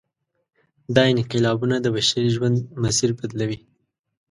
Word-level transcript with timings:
دا 0.95 1.03
انقلابونه 1.13 1.75
د 1.81 1.87
بشري 1.95 2.29
ژوند 2.35 2.57
مسیر 2.83 3.09
بدلوي. 3.19 3.59